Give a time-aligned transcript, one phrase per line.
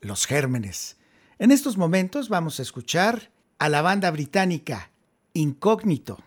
[0.00, 0.96] los gérmenes.
[1.38, 4.90] En estos momentos vamos a escuchar a la banda británica
[5.32, 6.18] Incógnito.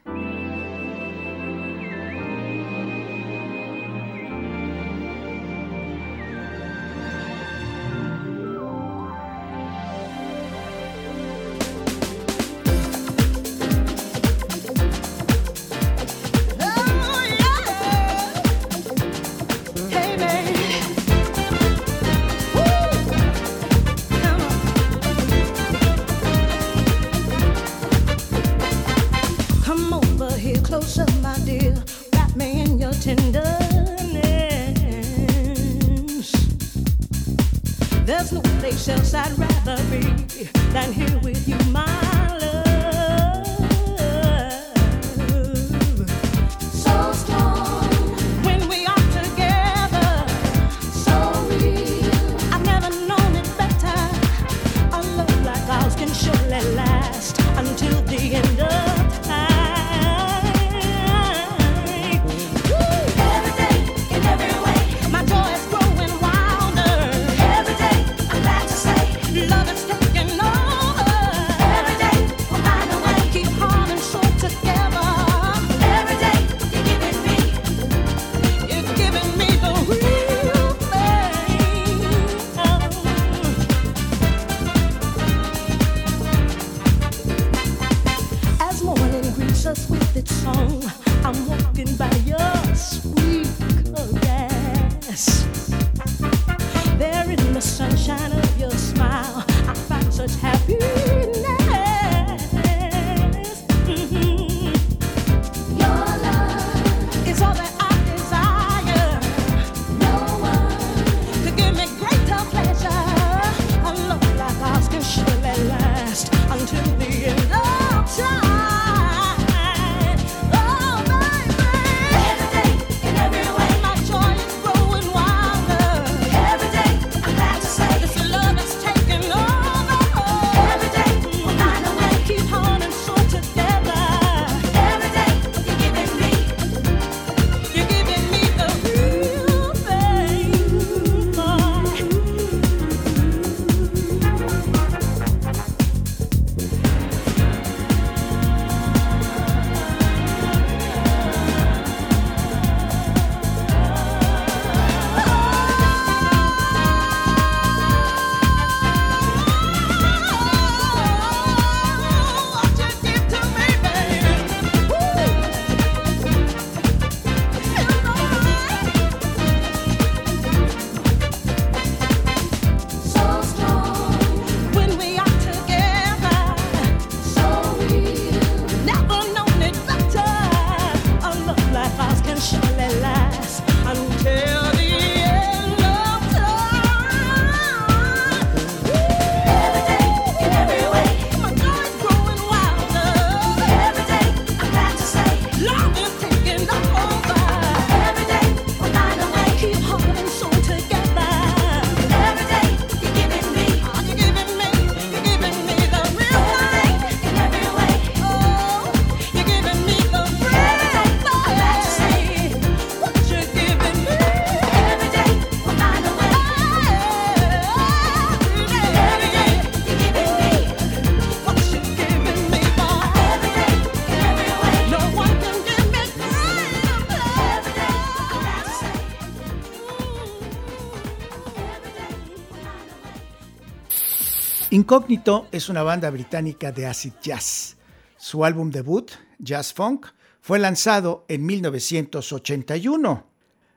[234.89, 237.77] Incógnito es una banda británica de acid jazz.
[238.17, 240.07] Su álbum debut, Jazz Funk,
[240.41, 243.23] fue lanzado en 1981.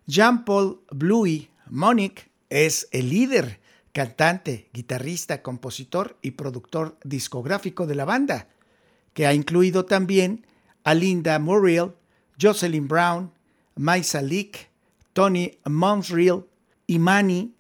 [0.06, 3.60] Jean-Paul Bluey Monique es el líder,
[3.92, 8.48] cantante, guitarrista, compositor y productor discográfico de la banda,
[9.12, 10.46] que ha incluido también
[10.82, 11.92] a Linda Muriel,
[12.40, 13.30] Jocelyn Brown,
[13.74, 14.70] Maisa Leak,
[15.12, 16.46] Tony Monsreal,
[16.86, 17.54] Imani,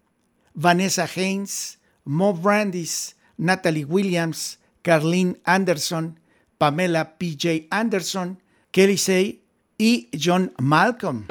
[0.54, 6.18] Vanessa Haynes, Mo Brandis, Natalie Williams, Carlene Anderson,
[6.58, 7.66] Pamela P.J.
[7.70, 8.38] Anderson,
[8.70, 9.40] Kelly Say
[9.76, 11.26] y John Malcolm.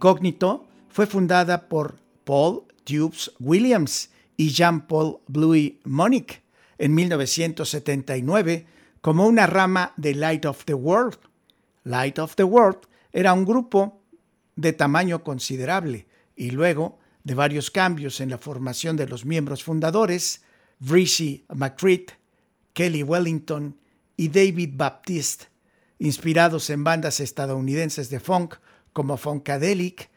[0.00, 6.40] Incógnito fue fundada por Paul Tubes Williams y Jean-Paul Bluey Monick
[6.78, 8.66] en 1979
[9.02, 11.18] como una rama de Light of the World.
[11.84, 12.78] Light of the World
[13.12, 14.00] era un grupo
[14.56, 20.40] de tamaño considerable y luego de varios cambios en la formación de los miembros fundadores,
[20.78, 22.08] Brishy McCreed,
[22.72, 23.76] Kelly Wellington
[24.16, 25.48] y David Baptiste,
[25.98, 28.54] inspirados en bandas estadounidenses de funk
[28.92, 30.10] como Funkadelic,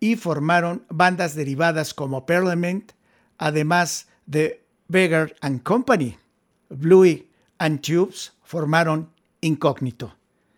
[0.00, 2.92] y formaron bandas derivadas como Parliament,
[3.38, 6.16] además de Beggar and Company.
[6.68, 10.16] Bluey and Tubes formaron Incógnito.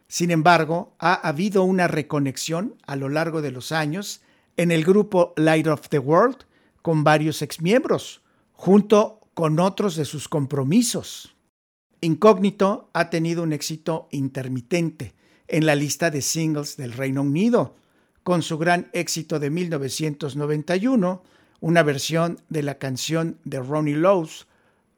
[0.09, 4.23] Sin embargo, ha habido una reconexión a lo largo de los años
[4.57, 6.39] en el grupo Light of the World
[6.83, 8.23] con varios exmiembros,
[8.53, 11.37] junto con otros de sus compromisos.
[12.01, 15.15] Incógnito ha tenido un éxito intermitente
[15.49, 17.75] en la lista de singles del Reino Unido,
[18.23, 21.23] con su gran éxito de 1991,
[21.61, 24.47] una versión de la canción de Ronnie Lowes,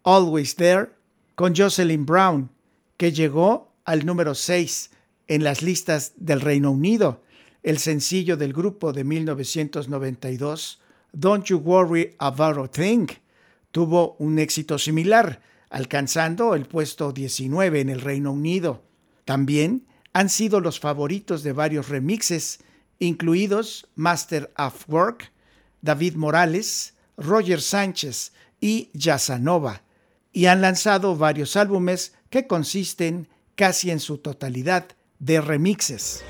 [0.03, 0.91] Always There,
[1.37, 2.51] con Jocelyn Brown,
[2.97, 4.91] que llegó al número 6
[5.29, 7.23] en las listas del Reino Unido.
[7.63, 10.81] El sencillo del grupo de 1992,
[11.13, 13.07] Don't You Worry About a Thing,
[13.71, 15.41] tuvo un éxito similar,
[15.71, 18.83] alcanzando el puesto 19 en el Reino Unido.
[19.25, 22.61] También han sido los favoritos de varios remixes
[22.99, 25.33] incluidos Master of Work,
[25.83, 29.83] David Morales, Roger Sánchez y Yasanova,
[30.33, 34.87] y han lanzado varios álbumes que consisten casi en su totalidad
[35.19, 36.23] de remixes.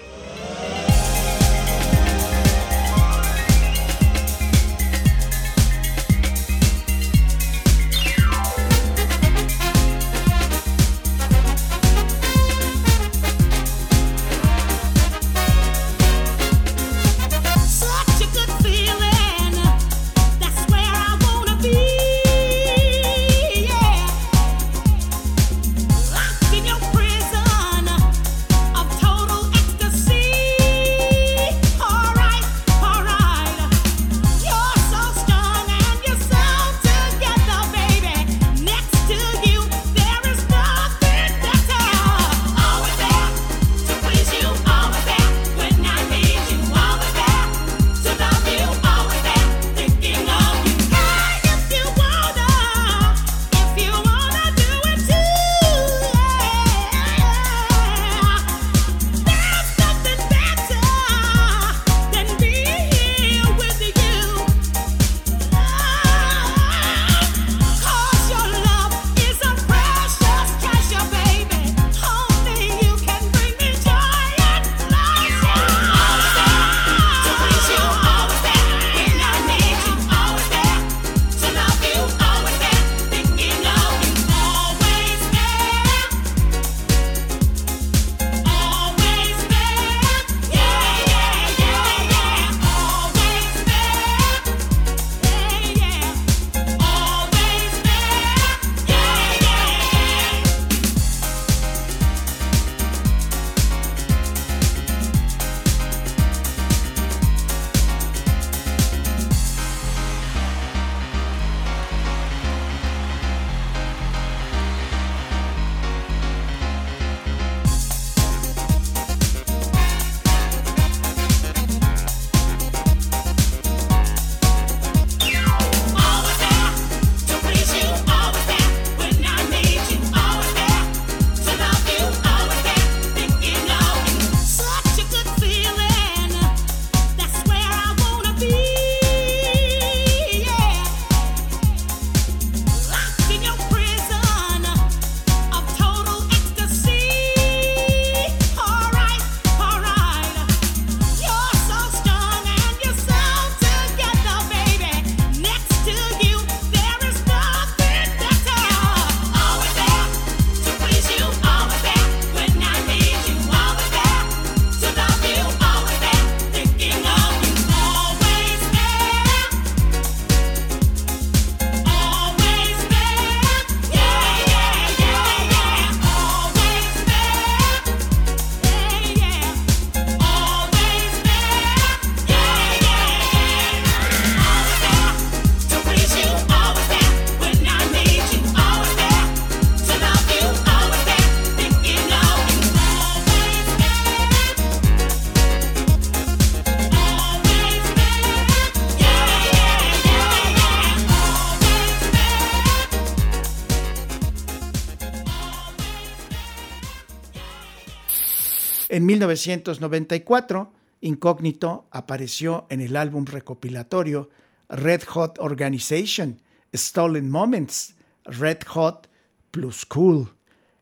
[209.10, 214.30] 1994, Incógnito apareció en el álbum recopilatorio
[214.68, 216.40] Red Hot Organization,
[216.72, 219.08] Stolen Moments, Red Hot
[219.50, 220.32] plus Cool,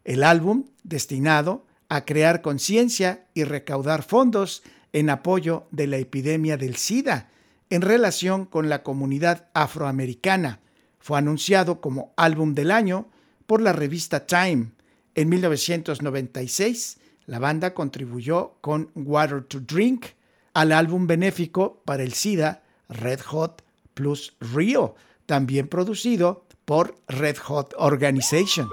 [0.04, 4.62] el álbum destinado a crear conciencia y recaudar fondos
[4.92, 7.30] en apoyo de la epidemia del SIDA
[7.70, 10.60] en relación con la comunidad afroamericana.
[10.98, 13.08] Fue anunciado como álbum del año
[13.46, 14.72] por la revista Time.
[15.14, 20.06] En 1996, la banda contribuyó con Water to Drink
[20.54, 23.62] al álbum benéfico para el SIDA Red Hot
[23.92, 24.94] plus Rio,
[25.26, 28.68] también producido por Red Hot Organization.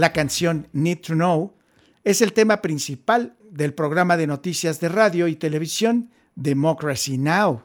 [0.00, 1.52] La canción Need to Know
[2.04, 7.64] es el tema principal del programa de noticias de radio y televisión Democracy Now!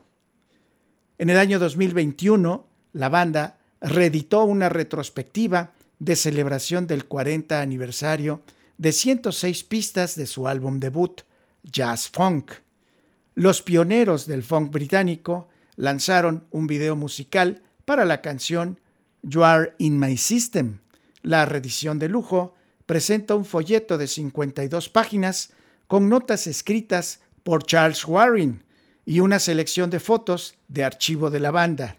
[1.17, 8.41] En el año 2021, la banda reeditó una retrospectiva de celebración del 40 aniversario
[8.77, 11.21] de 106 pistas de su álbum debut,
[11.63, 12.51] Jazz Funk.
[13.35, 18.81] Los pioneros del funk británico lanzaron un video musical para la canción
[19.21, 20.79] You Are in My System,
[21.25, 22.53] la reedición de lujo
[22.85, 25.51] presenta un folleto de 52 páginas
[25.87, 28.63] con notas escritas por Charles Warren
[29.05, 31.97] y una selección de fotos de archivo de la banda.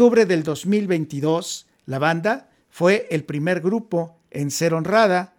[0.00, 5.34] Octubre del 2022, la banda fue el primer grupo en ser honrada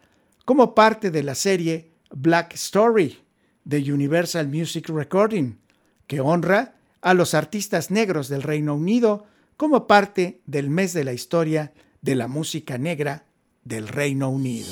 [0.46, 3.18] como parte de la serie Black Story
[3.64, 5.58] de Universal Music Recording,
[6.06, 9.26] que honra a los artistas negros del Reino Unido
[9.58, 13.26] como parte del mes de la historia de la música negra
[13.64, 14.72] del Reino Unido.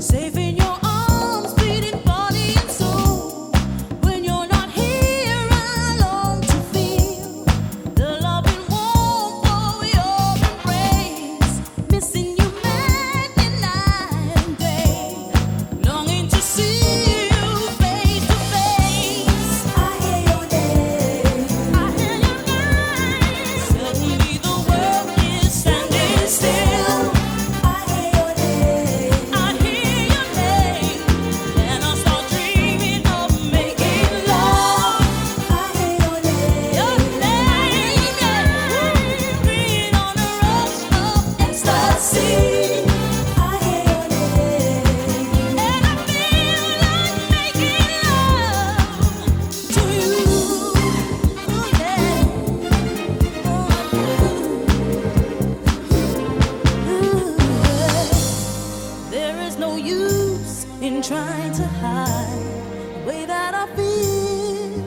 [0.00, 0.47] Saving
[59.88, 62.44] use in trying to hide
[62.94, 64.84] the way that I feel.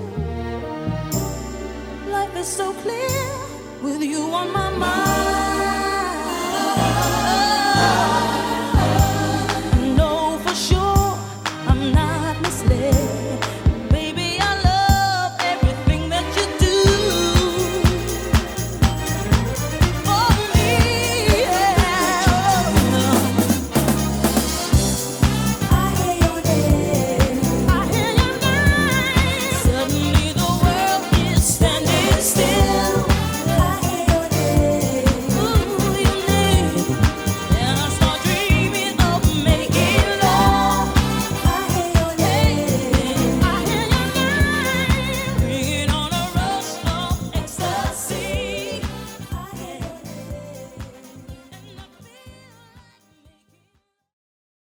[2.12, 3.24] Life is so clear
[3.82, 5.31] with you on my mind.